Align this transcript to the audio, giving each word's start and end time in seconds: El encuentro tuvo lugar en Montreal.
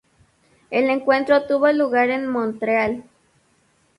El 0.71 0.89
encuentro 0.89 1.43
tuvo 1.45 1.71
lugar 1.71 2.09
en 2.09 2.25
Montreal. 2.27 3.03